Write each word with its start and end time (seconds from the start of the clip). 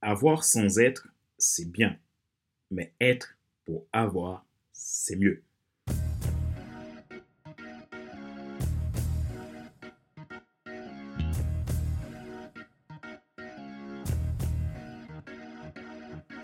Avoir 0.00 0.44
sans 0.44 0.78
être, 0.78 1.08
c'est 1.38 1.70
bien. 1.70 1.96
Mais 2.70 2.92
être 3.00 3.36
pour 3.64 3.84
avoir, 3.92 4.46
c'est 4.72 5.16
mieux. 5.16 5.42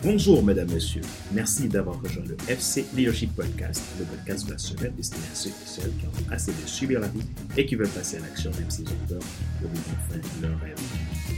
Bonjour, 0.02 0.42
mesdames, 0.42 0.70
messieurs. 0.70 1.00
Merci 1.32 1.68
d'avoir 1.68 2.02
rejoint 2.02 2.24
le 2.24 2.36
FC 2.48 2.84
Leadership 2.94 3.34
Podcast, 3.36 3.82
le 3.98 4.04
podcast 4.04 4.46
de 4.46 4.52
la 4.52 4.58
semaine 4.58 4.94
destiné 4.96 5.24
à 5.32 5.34
ceux 5.34 5.50
et 5.50 5.52
celles 5.64 5.96
qui 5.96 6.06
ont 6.06 6.32
assez 6.32 6.52
de 6.52 6.66
subir 6.66 7.00
la 7.00 7.08
vie 7.08 7.22
et 7.56 7.64
qui 7.64 7.76
veulent 7.76 7.88
passer 7.88 8.16
à 8.16 8.20
l'action 8.20 8.50
même 8.58 8.70
s'ils 8.70 8.88
ont 8.88 9.06
peur 9.08 9.22
pour 9.62 9.70
vivre 9.70 9.96
enfin 9.96 10.20
leur 10.42 10.60
rêve. 10.60 10.76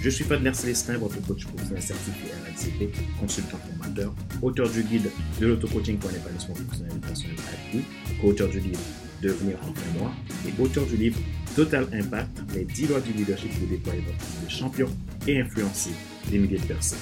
Je 0.03 0.11
suis 0.11 0.25
Fadler 0.25 0.55
Célestin, 0.55 0.99
votre 0.99 1.21
coach 1.27 1.45
professionnel 1.47 1.83
certifié 1.83 2.31
RNCP, 2.47 2.95
consultant 3.19 3.59
formateur, 3.59 4.15
auteur 4.43 4.69
du 4.69 4.83
guide 4.83 5.11
de 5.41 5.47
l'auto-coaching 5.47 5.99
pour 5.99 6.11
un 6.11 6.15
épanouissement 6.15 6.55
professionnel 6.55 6.93
et 6.97 7.07
personnel 7.07 7.37
accru, 7.53 7.83
co-auteur 8.21 8.49
du 8.49 8.61
livre 8.61 8.81
Devenir 9.23 9.57
enfin 9.63 9.99
moi 9.99 10.13
et 10.47 10.63
auteur 10.63 10.85
du 10.87 10.97
livre 10.97 11.19
Total 11.57 11.87
Impact, 11.93 12.29
les 12.55 12.65
10 12.65 12.89
lois 12.89 13.01
du 13.01 13.13
leadership 13.13 13.51
pour 13.59 13.67
déployer 13.67 14.03
votre 14.03 14.45
de 14.45 14.51
champion 14.51 14.89
et 15.27 15.41
influencer 15.41 15.91
des 16.31 16.39
milliers 16.39 16.59
de 16.59 16.67
personnes. 16.67 16.99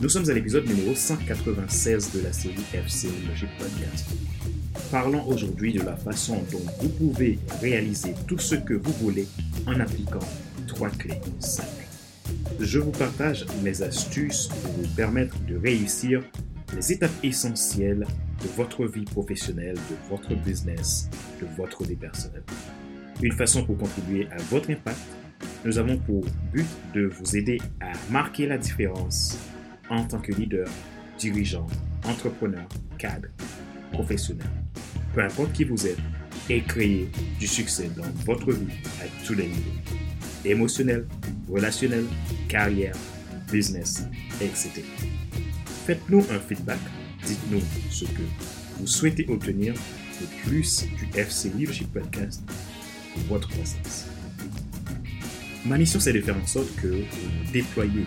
Nous 0.00 0.08
sommes 0.08 0.28
à 0.28 0.32
l'épisode 0.32 0.66
numéro 0.66 0.94
196 0.94 2.12
de 2.12 2.20
la 2.22 2.32
série 2.32 2.54
FC 2.72 3.08
Leadership 3.08 3.50
Podcast. 3.58 4.06
Parlons 4.90 5.24
aujourd'hui 5.26 5.72
de 5.72 5.82
la 5.82 5.96
façon 5.96 6.42
dont 6.50 6.62
vous 6.80 6.88
pouvez 6.88 7.38
réaliser 7.60 8.14
tout 8.26 8.38
ce 8.38 8.56
que 8.56 8.74
vous 8.74 8.92
voulez 9.00 9.28
en 9.66 9.78
appliquant 9.78 10.26
trois 10.66 10.90
clés 10.90 11.20
simples. 11.38 11.93
Je 12.60 12.78
vous 12.78 12.90
partage 12.90 13.46
mes 13.62 13.82
astuces 13.82 14.48
pour 14.48 14.72
vous 14.72 14.88
permettre 14.94 15.36
de 15.46 15.56
réussir 15.56 16.22
les 16.74 16.92
étapes 16.92 17.12
essentielles 17.22 18.06
de 18.42 18.48
votre 18.56 18.86
vie 18.86 19.04
professionnelle, 19.04 19.74
de 19.74 20.08
votre 20.08 20.34
business, 20.34 21.08
de 21.40 21.46
votre 21.56 21.84
vie 21.84 21.96
personnelle. 21.96 22.42
Une 23.22 23.32
façon 23.32 23.64
pour 23.64 23.78
contribuer 23.78 24.28
à 24.30 24.36
votre 24.50 24.70
impact, 24.70 24.98
nous 25.64 25.78
avons 25.78 25.98
pour 25.98 26.24
but 26.52 26.66
de 26.94 27.06
vous 27.06 27.36
aider 27.36 27.60
à 27.80 27.92
marquer 28.10 28.46
la 28.46 28.58
différence 28.58 29.38
en 29.88 30.04
tant 30.04 30.18
que 30.18 30.32
leader, 30.32 30.68
dirigeant, 31.18 31.66
entrepreneur, 32.04 32.66
cadre, 32.98 33.28
professionnel. 33.92 34.50
Peu 35.14 35.22
importe 35.22 35.52
qui 35.52 35.64
vous 35.64 35.86
êtes, 35.86 35.98
et 36.50 36.62
créer 36.62 37.08
du 37.38 37.46
succès 37.46 37.90
dans 37.96 38.04
votre 38.24 38.52
vie 38.52 38.74
à 39.00 39.26
tous 39.26 39.34
les 39.34 39.46
niveaux. 39.46 40.03
Émotionnel, 40.44 41.06
relationnel, 41.48 42.04
carrière, 42.48 42.96
business, 43.50 44.04
etc. 44.40 44.82
Faites-nous 45.86 46.24
un 46.30 46.38
feedback. 46.38 46.78
Dites-nous 47.26 47.62
ce 47.90 48.04
que 48.04 48.22
vous 48.78 48.86
souhaitez 48.86 49.26
obtenir 49.28 49.74
de 49.74 50.48
plus 50.48 50.84
du 50.84 51.18
FC 51.18 51.50
Leadership 51.50 51.92
Podcast 51.92 52.42
pour 53.12 53.22
votre 53.24 53.48
croissance. 53.48 54.06
Ma 55.64 55.78
mission, 55.78 55.98
c'est 55.98 56.12
de 56.12 56.20
faire 56.20 56.36
en 56.36 56.46
sorte 56.46 56.74
que 56.76 56.88
vous 56.88 57.52
déployez 57.52 58.04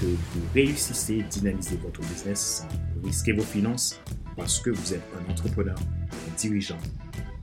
que 0.00 0.06
vous 0.06 0.42
réussissez 0.54 1.24
dynamiser 1.30 1.76
votre 1.82 2.00
business 2.00 2.66
sans 2.68 3.06
risquer 3.06 3.32
vos 3.32 3.42
finances 3.42 4.00
parce 4.36 4.60
que 4.60 4.70
vous 4.70 4.94
êtes 4.94 5.02
un 5.18 5.30
entrepreneur, 5.30 5.78
un 5.78 6.36
dirigeant, 6.36 6.78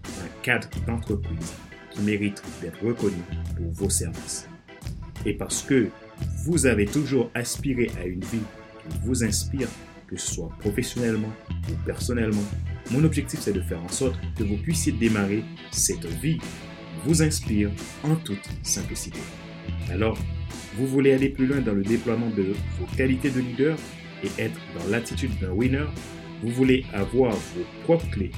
un 0.06 0.42
cadre 0.44 0.68
d'entreprise 0.86 1.54
mérite 2.02 2.42
d'être 2.62 2.84
reconnu 2.84 3.18
pour 3.56 3.70
vos 3.72 3.90
services. 3.90 4.48
Et 5.26 5.34
parce 5.34 5.62
que 5.62 5.90
vous 6.46 6.66
avez 6.66 6.86
toujours 6.86 7.30
aspiré 7.34 7.92
à 8.00 8.06
une 8.06 8.24
vie 8.24 8.42
qui 8.90 8.98
vous 9.04 9.24
inspire, 9.24 9.68
que 10.08 10.18
ce 10.18 10.36
soit 10.36 10.50
professionnellement 10.60 11.32
ou 11.70 11.74
personnellement, 11.86 12.44
mon 12.92 13.04
objectif 13.04 13.40
c'est 13.42 13.54
de 13.54 13.62
faire 13.62 13.84
en 13.84 13.90
sorte 13.90 14.18
que 14.38 14.44
vous 14.44 14.58
puissiez 14.58 14.94
démarrer 14.94 15.44
cette 15.72 16.06
vie 16.06 16.38
qui 16.38 16.46
vous 17.06 17.22
inspire 17.22 17.70
en 18.04 18.16
toute 18.16 18.48
simplicité. 18.64 19.20
Alors, 19.92 20.18
vous 20.78 20.88
voulez 20.88 21.14
aller 21.14 21.30
plus 21.30 21.48
loin 21.48 21.60
dans 21.60 21.74
le 21.74 21.84
déploiement 21.84 22.30
de 22.30 22.54
vos 22.80 22.86
qualités 22.96 23.30
de 23.30 23.40
leader 23.40 23.78
et 24.24 24.42
être 24.42 24.60
dans 24.78 24.88
l'attitude 24.90 25.38
d'un 25.40 25.52
winner? 25.52 25.86
Vous 26.42 26.50
voulez 26.50 26.86
avoir 26.94 27.34
vos 27.34 27.66
propres 27.84 28.10
clés, 28.12 28.32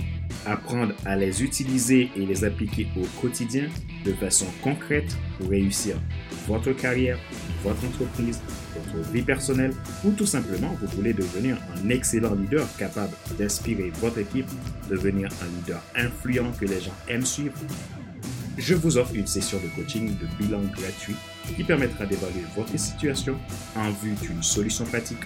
apprendre 0.45 0.93
à 1.05 1.15
les 1.15 1.43
utiliser 1.43 2.09
et 2.15 2.25
les 2.25 2.43
appliquer 2.43 2.87
au 2.97 3.05
quotidien 3.21 3.67
de 4.05 4.13
façon 4.13 4.45
concrète 4.63 5.15
pour 5.37 5.49
réussir 5.49 5.97
votre 6.47 6.71
carrière, 6.71 7.17
votre 7.63 7.85
entreprise, 7.85 8.41
votre 8.75 9.09
vie 9.11 9.21
personnelle 9.21 9.73
ou 10.03 10.11
tout 10.11 10.25
simplement 10.25 10.75
vous 10.81 10.87
voulez 10.95 11.13
devenir 11.13 11.57
un 11.75 11.89
excellent 11.89 12.35
leader 12.35 12.67
capable 12.77 13.13
d'inspirer 13.37 13.91
votre 14.01 14.19
équipe, 14.19 14.47
devenir 14.89 15.29
un 15.41 15.57
leader 15.57 15.81
influent 15.95 16.51
que 16.59 16.65
les 16.65 16.81
gens 16.81 16.95
aiment 17.07 17.25
suivre. 17.25 17.53
Je 18.57 18.75
vous 18.75 18.97
offre 18.97 19.15
une 19.15 19.27
session 19.27 19.57
de 19.59 19.67
coaching 19.81 20.17
de 20.17 20.43
bilan 20.43 20.61
gratuit 20.73 21.15
qui 21.55 21.63
permettra 21.63 22.05
d'évaluer 22.05 22.43
votre 22.55 22.77
situation 22.77 23.37
en 23.75 23.89
vue 23.91 24.15
d'une 24.21 24.43
solution 24.43 24.85
pratique, 24.85 25.23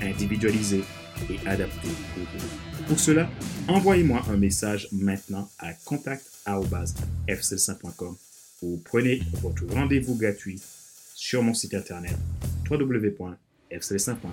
individualisée 0.00 0.84
et 1.30 1.38
adaptée 1.46 1.88
pour 2.14 2.24
vous. 2.24 2.84
Pour 2.86 2.98
cela, 3.00 3.30
envoyez-moi 3.68 4.22
un 4.28 4.36
message 4.36 4.88
maintenant 4.92 5.50
à 5.58 5.72
contact.fcl5.com 5.72 8.16
ou 8.62 8.80
prenez 8.84 9.22
votre 9.42 9.66
rendez-vous 9.66 10.16
gratuit 10.16 10.60
sur 11.14 11.42
mon 11.42 11.54
site 11.54 11.74
internet 11.74 12.16
www.fcl5.com. 12.70 14.26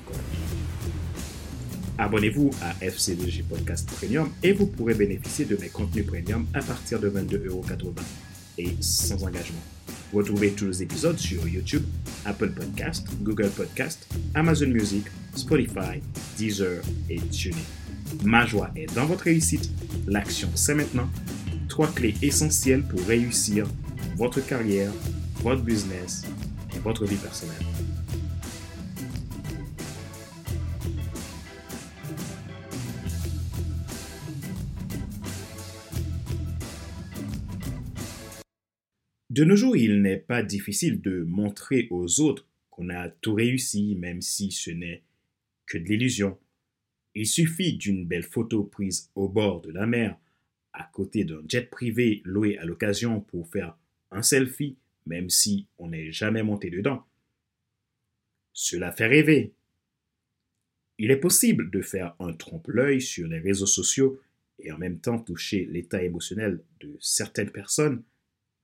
Abonnez-vous 1.98 2.52
à 2.62 2.76
FCDG 2.84 3.44
Podcast 3.44 3.90
Premium 3.90 4.30
et 4.42 4.52
vous 4.52 4.66
pourrez 4.66 4.96
bénéficier 4.96 5.46
de 5.46 5.56
mes 5.58 5.70
contenus 5.70 6.06
premium 6.06 6.46
à 6.54 6.62
partir 6.62 7.00
de 7.00 7.10
22,80€ 7.10 8.33
et 8.58 8.76
sans 8.80 9.24
engagement. 9.24 9.62
Retrouvez 10.14 10.52
tous 10.52 10.68
les 10.68 10.84
épisodes 10.84 11.18
sur 11.18 11.48
YouTube, 11.48 11.84
Apple 12.26 12.52
Podcast, 12.52 13.08
Google 13.22 13.50
Podcast, 13.50 14.08
Amazon 14.36 14.68
Music, 14.68 15.06
Spotify, 15.36 16.02
Deezer 16.38 16.82
et 17.10 17.20
TuneIn. 17.20 17.58
Ma 18.24 18.46
joie 18.46 18.70
est 18.76 18.94
dans 18.94 19.06
votre 19.06 19.24
réussite. 19.24 19.70
L'action, 20.08 20.50
c'est 20.54 20.76
maintenant. 20.76 21.10
Trois 21.68 21.88
clés 21.88 22.14
essentielles 22.22 22.84
pour 22.84 23.02
réussir 23.08 23.66
votre 24.16 24.40
carrière, 24.46 24.92
votre 25.42 25.64
business 25.64 26.24
et 26.76 26.80
votre 26.80 27.06
vie 27.06 27.16
personnelle. 27.16 27.66
De 39.34 39.44
nos 39.44 39.56
jours, 39.56 39.76
il 39.76 40.04
n'est 40.04 40.20
pas 40.20 40.44
difficile 40.44 41.02
de 41.02 41.24
montrer 41.24 41.88
aux 41.90 42.22
autres 42.22 42.48
qu'on 42.70 42.92
a 42.92 43.10
tout 43.10 43.34
réussi, 43.34 43.96
même 43.96 44.22
si 44.22 44.52
ce 44.52 44.70
n'est 44.70 45.02
que 45.66 45.80
de 45.80 45.86
l'illusion. 45.86 46.38
Il 47.16 47.26
suffit 47.26 47.76
d'une 47.76 48.06
belle 48.06 48.22
photo 48.22 48.64
prise 48.64 49.10
au 49.16 49.28
bord 49.28 49.62
de 49.62 49.72
la 49.72 49.88
mer, 49.88 50.20
à 50.72 50.84
côté 50.84 51.24
d'un 51.24 51.42
jet 51.50 51.68
privé 51.68 52.22
loué 52.26 52.60
à 52.60 52.66
l'occasion 52.66 53.22
pour 53.22 53.48
faire 53.48 53.76
un 54.12 54.22
selfie, 54.22 54.78
même 55.08 55.32
si 55.32 55.66
on 55.80 55.88
n'est 55.88 56.12
jamais 56.12 56.44
monté 56.44 56.70
dedans. 56.70 57.04
Cela 58.52 58.92
fait 58.92 59.08
rêver. 59.08 59.56
Il 61.00 61.10
est 61.10 61.18
possible 61.20 61.72
de 61.72 61.82
faire 61.82 62.16
un 62.20 62.34
trompe-l'œil 62.34 63.02
sur 63.02 63.28
les 63.28 63.40
réseaux 63.40 63.66
sociaux 63.66 64.22
et 64.60 64.72
en 64.72 64.78
même 64.78 65.00
temps 65.00 65.18
toucher 65.18 65.66
l'état 65.66 66.04
émotionnel 66.04 66.62
de 66.82 66.96
certaines 67.00 67.50
personnes 67.50 68.04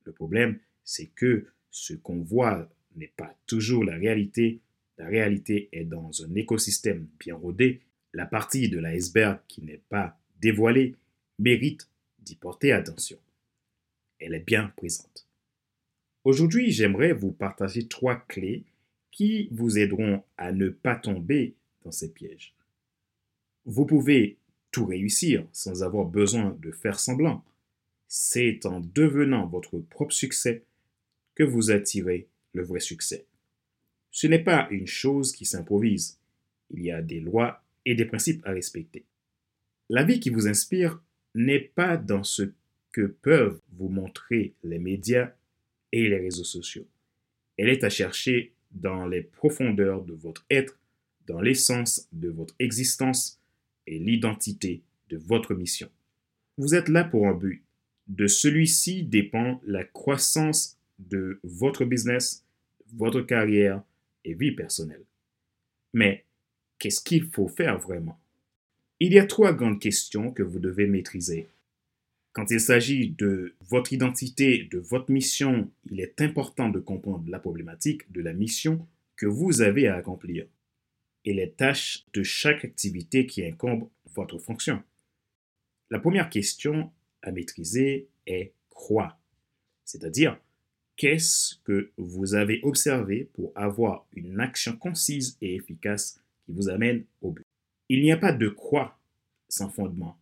le 0.05 0.11
problème, 0.11 0.59
c'est 0.83 1.07
que 1.07 1.47
ce 1.71 1.93
qu'on 1.93 2.21
voit 2.21 2.69
n'est 2.95 3.13
pas 3.15 3.35
toujours 3.45 3.83
la 3.83 3.95
réalité. 3.95 4.61
La 4.97 5.07
réalité 5.07 5.69
est 5.71 5.85
dans 5.85 6.23
un 6.23 6.35
écosystème 6.35 7.07
bien 7.19 7.35
rodé. 7.35 7.81
La 8.13 8.25
partie 8.25 8.69
de 8.69 8.79
l'iceberg 8.79 9.39
qui 9.47 9.61
n'est 9.61 9.83
pas 9.89 10.19
dévoilée 10.41 10.95
mérite 11.37 11.89
d'y 12.19 12.35
porter 12.35 12.71
attention. 12.71 13.17
Elle 14.19 14.33
est 14.33 14.45
bien 14.45 14.73
présente. 14.75 15.27
Aujourd'hui, 16.23 16.71
j'aimerais 16.71 17.13
vous 17.13 17.31
partager 17.31 17.87
trois 17.87 18.15
clés 18.15 18.65
qui 19.11 19.47
vous 19.51 19.77
aideront 19.77 20.23
à 20.37 20.51
ne 20.51 20.69
pas 20.69 20.95
tomber 20.95 21.55
dans 21.83 21.91
ces 21.91 22.11
pièges. 22.11 22.55
Vous 23.65 23.85
pouvez 23.85 24.37
tout 24.71 24.85
réussir 24.85 25.45
sans 25.51 25.83
avoir 25.83 26.05
besoin 26.05 26.57
de 26.59 26.71
faire 26.71 26.99
semblant. 26.99 27.43
C'est 28.11 28.65
en 28.65 28.79
devenant 28.79 29.45
votre 29.45 29.77
propre 29.77 30.13
succès 30.13 30.63
que 31.35 31.43
vous 31.43 31.69
attirez 31.69 32.27
le 32.53 32.63
vrai 32.63 32.79
succès. 32.79 33.27
Ce 34.09 34.25
n'est 34.25 34.43
pas 34.43 34.67
une 34.71 34.87
chose 34.87 35.31
qui 35.31 35.45
s'improvise. 35.45 36.19
Il 36.71 36.83
y 36.83 36.91
a 36.91 37.03
des 37.03 37.19
lois 37.19 37.63
et 37.85 37.93
des 37.93 38.05
principes 38.05 38.41
à 38.47 38.51
respecter. 38.51 39.05
La 39.89 40.03
vie 40.03 40.19
qui 40.19 40.31
vous 40.31 40.47
inspire 40.47 40.99
n'est 41.35 41.59
pas 41.59 41.97
dans 41.97 42.23
ce 42.23 42.51
que 42.91 43.05
peuvent 43.05 43.61
vous 43.73 43.89
montrer 43.89 44.55
les 44.63 44.79
médias 44.79 45.31
et 45.91 46.09
les 46.09 46.17
réseaux 46.17 46.43
sociaux. 46.43 46.87
Elle 47.57 47.69
est 47.69 47.83
à 47.83 47.89
chercher 47.91 48.53
dans 48.71 49.05
les 49.05 49.21
profondeurs 49.21 50.03
de 50.03 50.13
votre 50.13 50.47
être, 50.49 50.79
dans 51.27 51.41
l'essence 51.41 52.07
de 52.11 52.29
votre 52.29 52.55
existence 52.57 53.39
et 53.85 53.99
l'identité 53.99 54.81
de 55.09 55.17
votre 55.17 55.53
mission. 55.53 55.91
Vous 56.57 56.73
êtes 56.73 56.89
là 56.89 57.03
pour 57.03 57.27
un 57.27 57.35
but. 57.35 57.63
De 58.09 58.27
celui-ci 58.27 59.03
dépend 59.03 59.61
la 59.65 59.83
croissance 59.83 60.77
de 60.97 61.39
votre 61.43 61.85
business, 61.85 62.43
votre 62.93 63.21
carrière 63.21 63.83
et 64.25 64.33
vie 64.33 64.51
personnelle. 64.51 65.03
Mais 65.93 66.25
qu'est-ce 66.79 67.01
qu'il 67.01 67.25
faut 67.25 67.47
faire 67.47 67.77
vraiment? 67.77 68.19
Il 68.99 69.13
y 69.13 69.19
a 69.19 69.25
trois 69.25 69.53
grandes 69.53 69.79
questions 69.79 70.31
que 70.31 70.43
vous 70.43 70.59
devez 70.59 70.87
maîtriser. 70.87 71.47
Quand 72.33 72.51
il 72.51 72.59
s'agit 72.59 73.11
de 73.11 73.53
votre 73.61 73.93
identité, 73.93 74.67
de 74.71 74.79
votre 74.79 75.11
mission, 75.11 75.69
il 75.89 75.99
est 75.99 76.19
important 76.21 76.69
de 76.69 76.79
comprendre 76.79 77.29
la 77.29 77.39
problématique 77.39 78.11
de 78.11 78.21
la 78.21 78.33
mission 78.33 78.85
que 79.15 79.25
vous 79.25 79.61
avez 79.61 79.87
à 79.87 79.95
accomplir 79.95 80.45
et 81.25 81.33
les 81.33 81.51
tâches 81.51 82.05
de 82.13 82.23
chaque 82.23 82.65
activité 82.65 83.25
qui 83.25 83.45
incombe 83.45 83.87
votre 84.15 84.39
fonction. 84.39 84.81
La 85.89 85.99
première 85.99 86.29
question 86.29 86.91
à 87.21 87.31
maîtriser 87.31 88.07
est 88.25 88.53
quoi, 88.69 89.17
c'est-à-dire 89.85 90.39
qu'est-ce 90.95 91.55
que 91.63 91.91
vous 91.97 92.35
avez 92.35 92.59
observé 92.63 93.29
pour 93.33 93.51
avoir 93.55 94.05
une 94.13 94.39
action 94.39 94.75
concise 94.75 95.37
et 95.41 95.55
efficace 95.55 96.21
qui 96.45 96.51
vous 96.51 96.69
amène 96.69 97.05
au 97.21 97.31
but? 97.31 97.45
Il 97.89 98.01
n'y 98.01 98.11
a 98.11 98.17
pas 98.17 98.33
de 98.33 98.49
quoi 98.49 98.99
sans 99.47 99.69
fondement, 99.69 100.17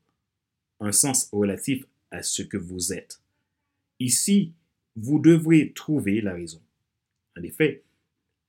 un 0.80 0.92
sens 0.92 1.30
relatif 1.32 1.86
à 2.12 2.24
ce 2.24 2.42
que 2.42 2.58
vous 2.58 2.94
êtes. 2.94 3.22
Ici, 4.00 4.54
vous 4.96 5.20
devrez 5.20 5.74
trouver 5.74 6.22
la 6.22 6.34
raison. 6.34 6.62
En 7.38 7.44
effet, 7.44 7.84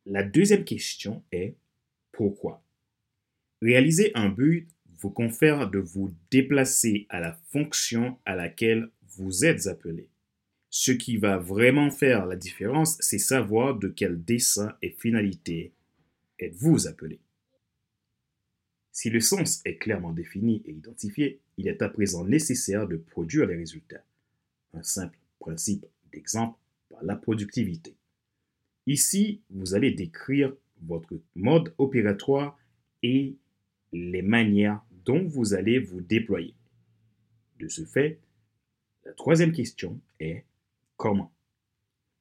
la 0.07 0.23
deuxième 0.23 0.65
question 0.65 1.23
est 1.33 1.55
pourquoi? 2.13 2.63
Réaliser 3.61 4.13
un 4.15 4.29
but 4.29 4.69
vous 4.99 5.11
confère 5.11 5.71
de 5.71 5.79
vous 5.79 6.11
déplacer 6.31 7.07
à 7.09 7.21
la 7.21 7.33
fonction 7.51 8.19
à 8.25 8.35
laquelle 8.35 8.91
vous 9.17 9.45
êtes 9.45 9.67
appelé. 9.67 10.09
Ce 10.71 10.93
qui 10.93 11.17
va 11.17 11.39
vraiment 11.39 11.91
faire 11.91 12.27
la 12.27 12.37
différence, 12.37 12.99
c'est 13.01 13.19
savoir 13.19 13.79
de 13.79 13.89
quel 13.89 14.23
dessein 14.23 14.77
et 14.83 14.91
finalité 14.91 15.73
êtes-vous 16.39 16.87
appelé. 16.87 17.21
Si 18.93 19.11
le 19.11 19.21
sens 19.21 19.61
est 19.65 19.77
clairement 19.77 20.13
défini 20.13 20.63
et 20.67 20.73
identifié, 20.73 21.41
il 21.57 21.69
est 21.69 21.83
à 21.83 21.89
présent 21.89 22.25
nécessaire 22.25 22.87
de 22.87 22.97
produire 22.97 23.47
les 23.47 23.57
résultats. 23.57 24.05
Un 24.75 24.83
simple 24.83 25.19
principe 25.39 25.87
d'exemple 26.13 26.59
par 26.91 27.03
la 27.05 27.17
productivité. 27.17 27.95
Ici, 28.87 29.43
vous 29.51 29.75
allez 29.75 29.93
décrire 29.93 30.53
votre 30.83 31.21
mode 31.35 31.75
opératoire 31.79 32.59
et 33.03 33.37
les 33.93 34.23
manières 34.23 34.83
vous 35.17 35.55
allez 35.55 35.79
vous 35.79 36.01
déployer. 36.01 36.55
De 37.59 37.69
ce 37.69 37.85
fait, 37.85 38.19
la 39.05 39.13
troisième 39.13 39.53
question 39.53 40.01
est 40.21 40.45
comment? 40.97 41.33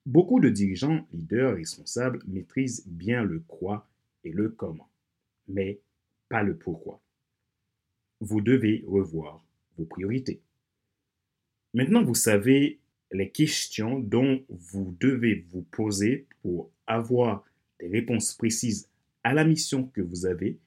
Beaucoup 0.05 0.39
de 0.39 0.49
dirigeants, 0.49 1.05
leaders, 1.11 1.55
responsables 1.55 2.21
maîtrisent 2.27 2.87
bien 2.87 3.23
le 3.23 3.39
quoi 3.39 3.87
et 4.23 4.31
le 4.31 4.49
comment, 4.49 4.89
mais 5.47 5.79
pas 6.29 6.43
le 6.43 6.55
pourquoi. 6.55 7.01
Vous 8.21 8.41
devez 8.41 8.83
revoir 8.87 9.43
vos 9.77 9.85
priorités. 9.85 10.41
Maintenant, 11.73 12.03
vous 12.03 12.15
savez 12.15 12.79
les 13.11 13.29
questions 13.29 13.99
dont 13.99 14.43
vous 14.49 14.95
devez 14.99 15.45
vous 15.49 15.61
poser 15.61 16.25
pour 16.41 16.71
avoir 16.87 17.45
des 17.79 17.87
réponses 17.87 18.33
précises 18.33 18.89
à 19.23 19.33
la 19.33 19.43
mission 19.43 19.87
que 19.87 20.01
vous 20.01 20.25
avez 20.25 20.57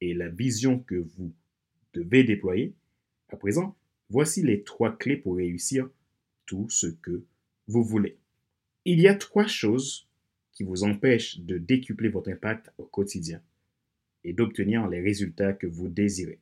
et 0.00 0.12
la 0.12 0.28
vision 0.28 0.80
que 0.80 0.96
vous 0.96 1.32
devez 1.94 2.24
déployer. 2.24 2.74
À 3.28 3.36
présent, 3.36 3.76
voici 4.10 4.42
les 4.42 4.62
trois 4.62 4.96
clés 4.96 5.16
pour 5.16 5.36
réussir 5.36 5.88
tout 6.46 6.68
ce 6.70 6.86
que 6.86 7.24
vous 7.66 7.84
voulez. 7.84 8.16
Il 8.84 9.00
y 9.00 9.08
a 9.08 9.14
trois 9.14 9.46
choses 9.46 10.08
qui 10.52 10.64
vous 10.64 10.82
empêchent 10.84 11.38
de 11.40 11.58
décupler 11.58 12.08
votre 12.08 12.30
impact 12.30 12.72
au 12.78 12.84
quotidien 12.84 13.42
et 14.24 14.32
d'obtenir 14.32 14.88
les 14.88 15.00
résultats 15.00 15.52
que 15.52 15.66
vous 15.66 15.88
désirez. 15.88 16.40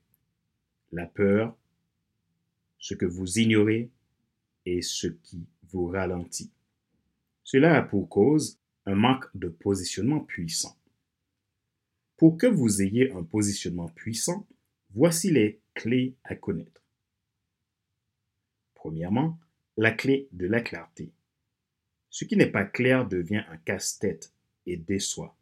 La 0.92 1.06
peur, 1.06 1.56
ce 2.78 2.94
que 2.94 3.06
vous 3.06 3.38
ignorez 3.38 3.90
et 4.64 4.82
ce 4.82 5.08
qui 5.08 5.46
vous 5.64 5.88
ralentit. 5.88 6.50
Cela 7.42 7.76
a 7.76 7.82
pour 7.82 8.08
cause 8.08 8.58
un 8.86 8.94
manque 8.94 9.26
de 9.34 9.48
positionnement 9.48 10.20
puissant. 10.20 10.76
Pour 12.16 12.38
que 12.38 12.46
vous 12.46 12.80
ayez 12.82 13.12
un 13.12 13.22
positionnement 13.22 13.88
puissant, 13.88 14.46
voici 14.96 15.30
les 15.30 15.60
clés 15.74 16.14
à 16.24 16.34
connaître. 16.34 16.82
Premièrement, 18.74 19.38
la 19.76 19.92
clé 19.92 20.26
de 20.32 20.46
la 20.46 20.62
clarté. 20.62 21.12
Ce 22.08 22.24
qui 22.24 22.34
n'est 22.34 22.50
pas 22.50 22.64
clair 22.64 23.06
devient 23.06 23.44
un 23.50 23.58
casse-tête 23.58 24.32
et 24.64 24.78
déçoit. 24.78 25.36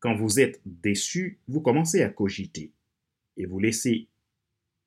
Quand 0.00 0.14
vous 0.14 0.38
êtes 0.38 0.60
déçu, 0.66 1.38
vous 1.48 1.62
commencez 1.62 2.02
à 2.02 2.10
cogiter 2.10 2.72
et 3.38 3.46
vous 3.46 3.58
laissez 3.58 4.06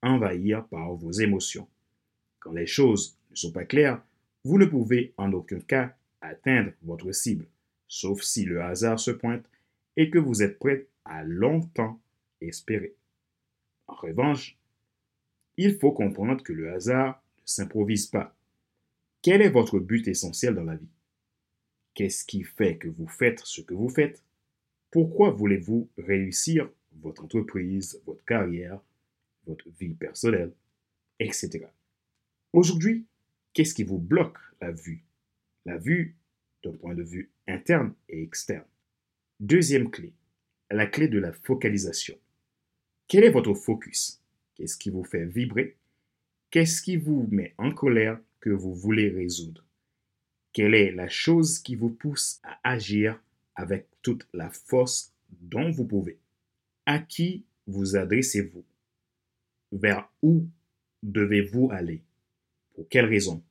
envahir 0.04 0.68
par 0.68 0.94
vos 0.94 1.12
émotions. 1.12 1.68
Quand 2.40 2.52
les 2.52 2.68
choses 2.68 3.18
ne 3.32 3.36
sont 3.36 3.52
pas 3.52 3.66
claires, 3.66 4.04
vous 4.44 4.60
ne 4.60 4.66
pouvez 4.66 5.16
en 5.18 5.34
aucun 5.34 5.60
cas 5.60 5.98
atteindre 6.22 6.72
votre 6.84 7.12
cible, 7.14 7.48
sauf 7.88 8.22
si 8.22 8.46
le 8.46 8.62
hasard 8.62 9.00
se 9.00 9.10
pointe 9.10 9.50
et 9.96 10.12
que 10.12 10.20
vous 10.20 10.44
êtes 10.44 10.60
prêt 10.60 10.86
à 11.04 11.24
longtemps 11.24 12.00
espérer. 12.42 12.96
En 13.88 13.96
revanche, 13.96 14.58
il 15.58 15.78
faut 15.78 15.92
comprendre 15.92 16.44
que 16.44 16.54
le 16.54 16.72
hasard 16.72 17.24
ne 17.38 17.42
s'improvise 17.46 18.08
pas. 18.08 18.36
Quel 19.22 19.42
est 19.42 19.50
votre 19.50 19.80
but 19.80 20.08
essentiel 20.08 20.56
dans 20.56 20.64
la 20.64 20.76
vie? 20.76 20.90
Qu'est-ce 21.94 22.26
qui 22.26 22.44
fait 22.44 22.78
que 22.78 22.88
vous 22.88 23.08
faites 23.08 23.40
ce 23.40 23.62
que 23.62 23.74
vous 23.74 23.90
faites? 23.90 24.24
Pourquoi 24.92 25.32
voulez-vous 25.32 25.90
réussir 25.98 26.70
votre 27.02 27.24
entreprise, 27.24 28.02
votre 28.06 28.24
carrière, 28.24 28.80
votre 29.46 29.70
vie 29.80 29.94
personnelle, 29.94 30.54
etc. 31.20 31.66
Aujourd'hui, 32.54 33.06
qu'est-ce 33.54 33.74
qui 33.74 33.84
vous 33.84 33.98
bloque 33.98 34.38
la 34.62 34.72
vue? 34.72 35.04
La 35.66 35.78
vue 35.78 36.16
d'un 36.64 36.74
point 36.74 36.96
de 36.96 37.04
vue 37.04 37.32
interne 37.48 37.94
et 38.10 38.22
externe. 38.22 38.66
Deuxième 39.40 39.90
clé, 39.90 40.14
la 40.72 40.86
clé 40.86 41.08
de 41.08 41.20
la 41.20 41.32
focalisation. 41.32 42.18
Quel 43.08 43.24
est 43.24 43.30
votre 43.30 43.54
focus? 43.54 44.22
Qu'est-ce 44.56 44.78
qui 44.78 44.90
vous 44.90 45.06
fait 45.06 45.24
vibrer? 45.24 45.78
Qu'est-ce 46.52 46.82
qui 46.82 46.98
vous 46.98 47.26
met 47.32 47.54
en 47.58 47.72
colère 47.72 48.20
que 48.42 48.50
vous 48.50 48.76
voulez 48.76 49.08
résoudre? 49.08 49.64
Quelle 50.52 50.76
est 50.76 50.92
la 50.92 51.08
chose 51.08 51.60
qui 51.60 51.78
vous 51.78 51.90
pousse 51.90 52.42
à 52.44 52.60
agir 52.66 53.18
avec 53.56 53.88
toute 54.02 54.28
la 54.34 54.50
force 54.50 55.14
dont 55.30 55.72
vous 55.72 55.86
pouvez? 55.86 56.18
À 56.86 57.00
qui 57.00 57.46
vous 57.66 57.96
adressez-vous? 57.96 58.66
Vers 59.72 60.10
où 60.22 60.46
devez-vous 61.02 61.70
aller? 61.72 62.02
Pour 62.74 62.90
quelle 62.90 63.06
raison? 63.06 63.42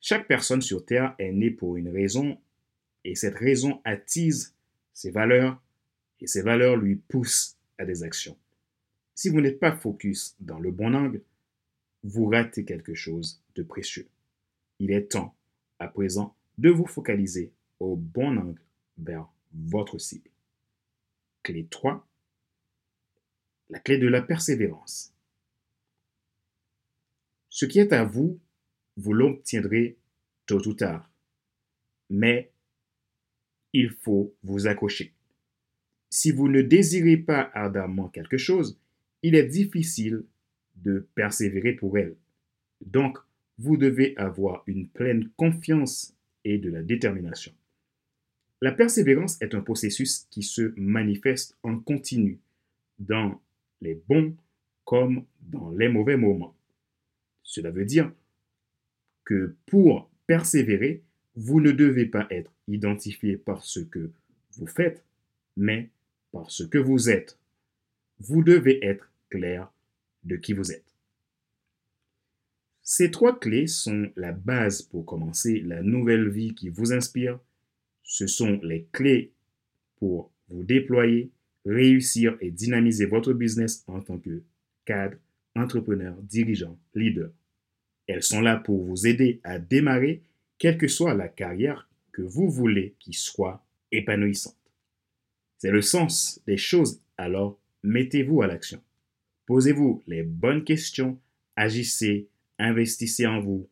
Chaque 0.00 0.26
personne 0.26 0.62
sur 0.62 0.84
Terre 0.84 1.14
est 1.20 1.30
née 1.30 1.52
pour 1.52 1.76
une 1.76 1.88
raison 1.88 2.36
et 3.04 3.14
cette 3.14 3.36
raison 3.36 3.80
attise 3.84 4.56
ses 4.92 5.12
valeurs 5.12 5.62
et 6.20 6.26
ces 6.26 6.42
valeurs 6.42 6.76
lui 6.76 6.96
poussent 6.96 7.59
à 7.80 7.86
des 7.86 8.02
actions. 8.02 8.38
Si 9.14 9.30
vous 9.30 9.40
n'êtes 9.40 9.58
pas 9.58 9.72
focus 9.72 10.36
dans 10.38 10.58
le 10.60 10.70
bon 10.70 10.94
angle, 10.94 11.22
vous 12.02 12.26
ratez 12.26 12.64
quelque 12.64 12.94
chose 12.94 13.42
de 13.54 13.62
précieux. 13.62 14.06
Il 14.78 14.92
est 14.92 15.10
temps, 15.10 15.34
à 15.78 15.88
présent, 15.88 16.36
de 16.58 16.68
vous 16.68 16.86
focaliser 16.86 17.52
au 17.80 17.96
bon 17.96 18.36
angle 18.36 18.60
vers 18.98 19.26
votre 19.52 19.98
cible. 19.98 20.30
Clé 21.42 21.66
3. 21.70 22.06
La 23.70 23.80
clé 23.80 23.96
de 23.96 24.08
la 24.08 24.20
persévérance. 24.20 25.14
Ce 27.48 27.64
qui 27.64 27.78
est 27.78 27.94
à 27.94 28.04
vous, 28.04 28.38
vous 28.96 29.14
l'obtiendrez 29.14 29.96
tôt 30.44 30.66
ou 30.68 30.74
tard. 30.74 31.10
Mais 32.10 32.52
il 33.72 33.90
faut 33.90 34.34
vous 34.42 34.66
accrocher. 34.66 35.14
Si 36.10 36.32
vous 36.32 36.48
ne 36.48 36.60
désirez 36.60 37.16
pas 37.16 37.50
ardemment 37.54 38.08
quelque 38.08 38.36
chose, 38.36 38.78
il 39.22 39.36
est 39.36 39.46
difficile 39.46 40.24
de 40.76 41.06
persévérer 41.14 41.72
pour 41.72 41.96
elle. 41.96 42.16
Donc, 42.84 43.18
vous 43.58 43.76
devez 43.76 44.16
avoir 44.16 44.64
une 44.66 44.88
pleine 44.88 45.28
confiance 45.36 46.14
et 46.44 46.58
de 46.58 46.70
la 46.70 46.82
détermination. 46.82 47.52
La 48.60 48.72
persévérance 48.72 49.40
est 49.40 49.54
un 49.54 49.60
processus 49.60 50.26
qui 50.30 50.42
se 50.42 50.72
manifeste 50.76 51.56
en 51.62 51.78
continu 51.78 52.40
dans 52.98 53.40
les 53.80 54.02
bons 54.08 54.34
comme 54.84 55.24
dans 55.40 55.70
les 55.70 55.88
mauvais 55.88 56.16
moments. 56.16 56.54
Cela 57.42 57.70
veut 57.70 57.84
dire 57.84 58.12
que 59.24 59.54
pour 59.66 60.10
persévérer, 60.26 61.02
vous 61.36 61.60
ne 61.60 61.70
devez 61.70 62.06
pas 62.06 62.26
être 62.30 62.52
identifié 62.68 63.36
par 63.36 63.62
ce 63.62 63.80
que 63.80 64.10
vous 64.52 64.66
faites, 64.66 65.04
mais 65.56 65.88
parce 66.32 66.66
que 66.66 66.78
vous 66.78 67.10
êtes. 67.10 67.38
Vous 68.18 68.42
devez 68.42 68.84
être 68.84 69.10
clair 69.30 69.72
de 70.24 70.36
qui 70.36 70.52
vous 70.52 70.72
êtes. 70.72 70.94
Ces 72.82 73.10
trois 73.10 73.38
clés 73.38 73.66
sont 73.66 74.10
la 74.16 74.32
base 74.32 74.82
pour 74.82 75.06
commencer 75.06 75.60
la 75.60 75.82
nouvelle 75.82 76.28
vie 76.28 76.54
qui 76.54 76.68
vous 76.68 76.92
inspire. 76.92 77.38
Ce 78.02 78.26
sont 78.26 78.58
les 78.62 78.88
clés 78.92 79.32
pour 79.96 80.32
vous 80.48 80.64
déployer, 80.64 81.30
réussir 81.64 82.36
et 82.40 82.50
dynamiser 82.50 83.06
votre 83.06 83.32
business 83.32 83.84
en 83.86 84.00
tant 84.00 84.18
que 84.18 84.42
cadre, 84.84 85.16
entrepreneur, 85.54 86.16
dirigeant, 86.22 86.76
leader. 86.94 87.30
Elles 88.08 88.24
sont 88.24 88.40
là 88.40 88.56
pour 88.56 88.84
vous 88.84 89.06
aider 89.06 89.40
à 89.44 89.58
démarrer, 89.58 90.22
quelle 90.58 90.76
que 90.76 90.88
soit 90.88 91.14
la 91.14 91.28
carrière 91.28 91.88
que 92.12 92.22
vous 92.22 92.50
voulez 92.50 92.96
qui 92.98 93.12
soit 93.12 93.64
épanouissante. 93.92 94.59
C'est 95.60 95.70
le 95.70 95.82
sens 95.82 96.40
des 96.46 96.56
choses, 96.56 97.02
alors 97.18 97.60
mettez-vous 97.82 98.40
à 98.40 98.46
l'action. 98.46 98.82
Posez-vous 99.44 100.02
les 100.06 100.22
bonnes 100.22 100.64
questions, 100.64 101.20
agissez, 101.54 102.28
investissez 102.58 103.26
en 103.26 103.40
vous 103.40 103.68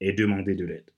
et 0.00 0.14
demandez 0.14 0.54
de 0.54 0.64
l'aide. 0.64 0.90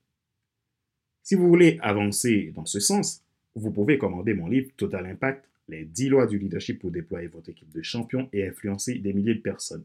Si 1.25 1.35
vous 1.35 1.49
voulez 1.49 1.77
avancer 1.83 2.53
dans 2.55 2.67
ce 2.67 2.79
sens, 2.79 3.25
vous 3.57 3.73
pouvez 3.73 3.99
commander 3.99 4.33
mon 4.33 4.47
livre 4.47 4.71
Total 4.77 5.07
Impact, 5.07 5.45
les 5.67 5.85
10 5.85 6.09
lois 6.09 6.29
du 6.29 6.39
leadership 6.39 6.79
pour 6.79 6.93
déployer 6.93 7.27
votre 7.27 7.49
équipe 7.49 7.73
de 7.73 7.83
champions 7.83 8.29
et 8.33 8.47
influencer 8.47 8.95
des 9.01 9.13
milliers 9.13 9.35
de 9.35 9.41
personnes 9.41 9.85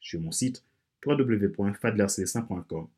sur 0.00 0.18
mon 0.18 0.32
site 0.32 0.64
www.fadlercdestin.com. 1.04 2.88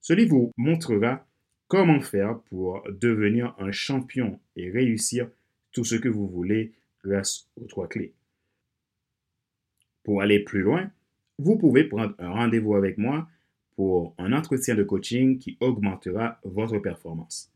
Ce 0.00 0.12
livre 0.12 0.30
vous 0.32 0.52
montrera 0.56 1.24
comment 1.68 2.00
faire 2.00 2.40
pour 2.50 2.82
devenir 2.90 3.54
un 3.60 3.70
champion 3.70 4.40
et 4.56 4.70
réussir 4.70 5.30
tout 5.72 5.84
ce 5.84 5.96
que 5.96 6.08
vous 6.08 6.28
voulez 6.28 6.72
grâce 7.04 7.48
aux 7.60 7.66
trois 7.66 7.88
clés. 7.88 8.12
Pour 10.04 10.22
aller 10.22 10.40
plus 10.40 10.62
loin, 10.62 10.90
vous 11.38 11.56
pouvez 11.56 11.84
prendre 11.84 12.14
un 12.18 12.30
rendez-vous 12.30 12.74
avec 12.74 12.98
moi 12.98 13.28
pour 13.76 14.14
un 14.18 14.32
entretien 14.32 14.74
de 14.74 14.82
coaching 14.82 15.38
qui 15.38 15.56
augmentera 15.60 16.38
votre 16.44 16.78
performance. 16.78 17.50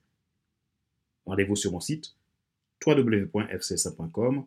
Rendez-vous 1.26 1.56
sur 1.56 1.73
mon 1.73 1.80
site 1.80 2.14
www.fcsa.com 2.85 4.44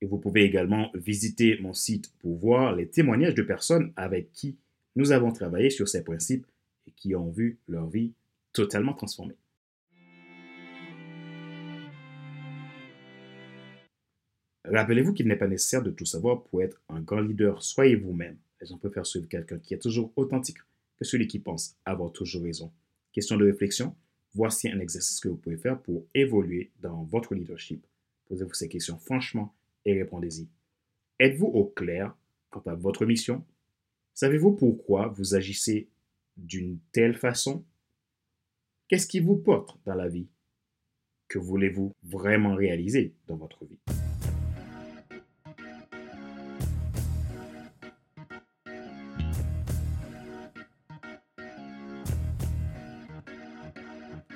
et 0.00 0.06
vous 0.06 0.18
pouvez 0.18 0.42
également 0.44 0.90
visiter 0.94 1.58
mon 1.60 1.74
site 1.74 2.12
pour 2.20 2.36
voir 2.36 2.74
les 2.74 2.88
témoignages 2.88 3.34
de 3.34 3.42
personnes 3.42 3.92
avec 3.96 4.32
qui 4.32 4.56
nous 4.96 5.12
avons 5.12 5.32
travaillé 5.32 5.70
sur 5.70 5.88
ces 5.88 6.02
principes 6.02 6.46
et 6.86 6.92
qui 6.92 7.14
ont 7.14 7.30
vu 7.30 7.58
leur 7.68 7.88
vie 7.88 8.12
totalement 8.52 8.94
transformée. 8.94 9.36
Rappelez-vous 14.70 15.12
qu'il 15.12 15.26
n'est 15.28 15.36
pas 15.36 15.46
nécessaire 15.46 15.82
de 15.82 15.90
tout 15.90 16.04
savoir 16.04 16.42
pour 16.44 16.62
être 16.62 16.80
un 16.88 17.00
grand 17.00 17.20
leader. 17.20 17.62
Soyez 17.62 17.96
vous-même. 17.96 18.36
Les 18.60 18.66
gens 18.66 18.76
préfèrent 18.76 19.06
suivre 19.06 19.28
quelqu'un 19.28 19.58
qui 19.58 19.74
est 19.74 19.78
toujours 19.78 20.12
authentique 20.16 20.58
que 20.98 21.04
celui 21.04 21.26
qui 21.26 21.38
pense 21.38 21.76
avoir 21.84 22.12
toujours 22.12 22.42
raison. 22.42 22.72
Question 23.12 23.36
de 23.36 23.46
réflexion. 23.46 23.94
Voici 24.34 24.68
un 24.68 24.80
exercice 24.80 25.20
que 25.20 25.28
vous 25.28 25.36
pouvez 25.36 25.56
faire 25.56 25.80
pour 25.80 26.04
évoluer 26.14 26.70
dans 26.80 27.04
votre 27.04 27.34
leadership. 27.34 27.84
Posez-vous 28.28 28.52
ces 28.52 28.68
questions 28.68 28.98
franchement 28.98 29.54
et 29.84 29.94
répondez-y. 29.94 30.48
Êtes-vous 31.18 31.46
au 31.46 31.64
clair 31.64 32.14
quant 32.50 32.62
à 32.66 32.74
votre 32.74 33.06
mission? 33.06 33.44
Savez-vous 34.14 34.52
pourquoi 34.52 35.08
vous 35.08 35.34
agissez 35.34 35.88
d'une 36.36 36.78
telle 36.92 37.14
façon? 37.14 37.64
Qu'est-ce 38.88 39.06
qui 39.06 39.20
vous 39.20 39.36
porte 39.36 39.78
dans 39.86 39.94
la 39.94 40.08
vie? 40.08 40.28
Que 41.28 41.38
voulez-vous 41.38 41.94
vraiment 42.02 42.54
réaliser 42.54 43.14
dans 43.26 43.36
votre 43.36 43.64
vie? 43.64 44.07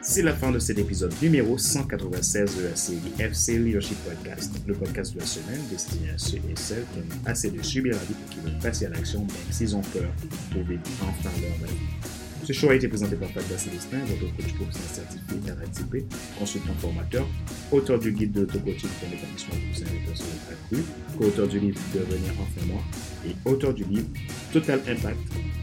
C'est 0.04 0.22
la 0.22 0.34
fin 0.34 0.50
de 0.50 0.58
cet 0.58 0.80
épisode 0.80 1.14
numéro 1.22 1.56
196 1.56 2.56
de 2.56 2.64
la 2.64 2.74
série 2.74 3.12
FC 3.20 3.56
Leadership 3.56 3.96
Podcast, 3.98 4.52
le 4.66 4.74
podcast 4.74 5.14
de 5.14 5.20
la 5.20 5.26
semaine 5.26 5.60
destiné 5.70 6.10
à 6.10 6.18
ceux 6.18 6.38
et 6.38 6.56
celles 6.56 6.84
qui 6.92 6.98
ont 6.98 7.24
assez 7.24 7.52
de 7.52 7.62
subir 7.62 7.94
la 7.94 8.02
vie 8.02 8.14
et 8.14 8.34
qui 8.34 8.40
veulent 8.40 8.58
passer 8.58 8.86
à 8.86 8.88
l'action 8.88 9.20
même 9.20 9.52
s'ils 9.52 9.76
ont 9.76 9.80
peur 9.80 10.10
pour 10.50 10.64
vivre 10.64 10.82
enfin 11.02 11.30
leur 11.40 11.68
vie. 11.70 12.21
Ce 12.44 12.52
show 12.52 12.70
a 12.70 12.74
été 12.74 12.88
présenté 12.88 13.14
par 13.14 13.28
Fabien 13.28 13.56
Célestin, 13.56 13.98
votre 13.98 14.34
coach 14.34 14.52
professionnel 14.54 14.90
certifié 14.90 15.52
RATP, 15.52 16.12
consultant 16.36 16.74
formateur, 16.80 17.24
auteur 17.70 18.00
du 18.00 18.10
guide 18.10 18.32
de 18.32 18.40
l'auto-coaching 18.40 18.88
pour 18.98 19.08
l'établissement 19.10 19.54
professionnel 19.54 19.94
des 19.94 20.06
personnes 20.06 20.26
accrues, 20.50 20.84
co-auteur 21.16 21.46
du 21.46 21.60
livre 21.60 21.80
Devenir 21.94 22.32
enfin 22.40 22.66
moi 22.66 22.82
et 23.24 23.48
auteur 23.48 23.72
du 23.72 23.84
livre 23.84 24.08
Total 24.52 24.80
Impact, 24.88 25.18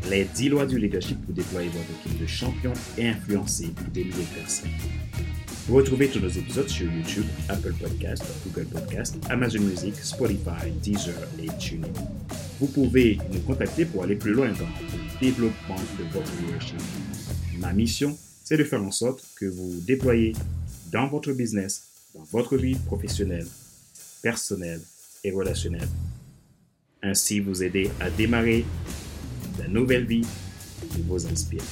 les 0.09 0.23
10 0.23 0.49
lois 0.49 0.65
du 0.65 0.79
leadership 0.79 1.21
pour 1.25 1.33
déployer 1.33 1.67
votre 1.67 2.05
équipe 2.05 2.21
de 2.21 2.27
champions 2.27 2.73
et 2.97 3.09
influencer 3.09 3.73
des 3.93 4.05
milliers 4.05 4.13
de 4.13 4.39
personnes. 4.39 4.69
Vous 5.67 5.75
retrouvez 5.75 6.07
tous 6.07 6.19
nos 6.19 6.29
épisodes 6.29 6.69
sur 6.69 6.89
YouTube, 6.89 7.25
Apple 7.49 7.73
Podcast, 7.73 8.23
Google 8.45 8.67
Podcast, 8.67 9.17
Amazon 9.29 9.59
Music, 9.59 9.95
Spotify, 9.95 10.71
Deezer 10.81 11.27
et 11.43 11.49
TuneIn. 11.59 11.89
Vous 12.59 12.67
pouvez 12.67 13.19
nous 13.33 13.39
contacter 13.41 13.83
pour 13.83 14.03
aller 14.03 14.15
plus 14.15 14.31
loin 14.31 14.47
dans 14.47 14.65
développement 15.21 15.75
de 15.97 16.03
votre 16.11 16.31
leadership. 16.41 16.79
Ma 17.59 17.73
mission, 17.73 18.17
c'est 18.43 18.57
de 18.57 18.63
faire 18.63 18.83
en 18.83 18.91
sorte 18.91 19.23
que 19.35 19.45
vous 19.45 19.79
déployez 19.81 20.33
dans 20.91 21.07
votre 21.07 21.33
business, 21.33 21.87
dans 22.15 22.23
votre 22.23 22.57
vie 22.57 22.75
professionnelle, 22.75 23.47
personnelle 24.21 24.81
et 25.23 25.31
relationnelle. 25.31 25.87
Ainsi, 27.03 27.39
vous 27.39 27.63
aider 27.63 27.89
à 27.99 28.09
démarrer 28.09 28.65
la 29.57 29.67
nouvelle 29.67 30.05
vie 30.05 30.25
qui 30.91 31.01
vous 31.01 31.27
inspire. 31.27 31.63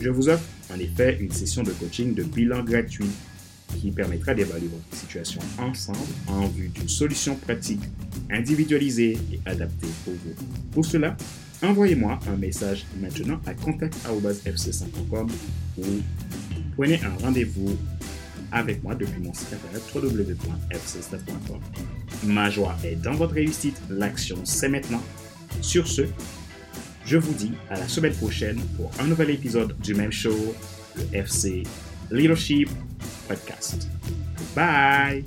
Je 0.00 0.08
vous 0.10 0.28
offre 0.28 0.44
en 0.72 0.78
effet 0.78 1.18
une 1.20 1.30
session 1.30 1.62
de 1.62 1.70
coaching 1.72 2.14
de 2.14 2.22
bilan 2.22 2.62
gratuit 2.62 3.10
qui 3.80 3.90
permettra 3.90 4.34
d'évaluer 4.34 4.68
votre 4.68 5.00
situation 5.00 5.40
ensemble 5.58 5.98
en 6.26 6.46
vue 6.48 6.68
d'une 6.68 6.88
solution 6.88 7.36
pratique, 7.36 7.82
individualisée 8.30 9.18
et 9.32 9.40
adaptée 9.46 9.88
pour 10.04 10.14
vous. 10.14 10.34
Pour 10.72 10.84
cela, 10.84 11.16
envoyez-moi 11.62 12.18
un 12.28 12.36
message 12.36 12.84
maintenant 13.00 13.40
à 13.46 13.54
contact.fc5.com 13.54 15.30
ou 15.78 15.82
prenez 16.76 17.00
un 17.02 17.24
rendez-vous 17.24 17.76
avec 18.50 18.82
moi 18.82 18.94
depuis 18.94 19.20
mon 19.20 19.32
site 19.32 19.52
internet 19.52 19.82
www.fc5.com. 19.94 21.60
Ma 22.24 22.50
joie 22.50 22.76
est 22.84 22.96
dans 22.96 23.14
votre 23.14 23.34
réussite, 23.34 23.80
l'action 23.88 24.36
c'est 24.44 24.68
maintenant. 24.68 25.02
Sur 25.60 25.86
ce, 25.86 26.02
je 27.04 27.16
vous 27.16 27.32
dis 27.32 27.52
à 27.70 27.78
la 27.78 27.88
semaine 27.88 28.14
prochaine 28.14 28.60
pour 28.76 28.90
un 29.00 29.06
nouvel 29.06 29.30
épisode 29.30 29.76
du 29.80 29.94
même 29.94 30.12
show, 30.12 30.54
le 30.96 31.16
FC 31.16 31.62
Leadership 32.10 32.68
Podcast. 33.28 33.88
Bye! 34.54 35.24